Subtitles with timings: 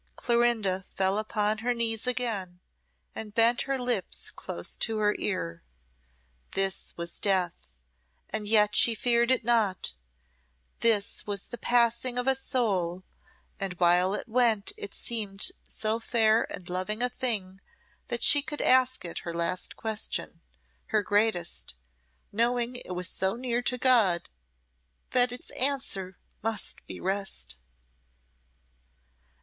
[0.15, 2.59] Clorinda fell upon her knees again
[3.13, 5.61] and bent her lips close to her ear.
[6.53, 7.75] This was death,
[8.31, 9.93] and yet she feared it not
[10.79, 13.03] this was the passing of a soul,
[13.59, 17.61] and while it went it seemed so fair and loving a thing
[18.07, 20.41] that she could ask it her last question
[20.87, 21.75] her greatest
[22.31, 24.31] knowing it was so near to God
[25.11, 27.57] that its answer must be rest.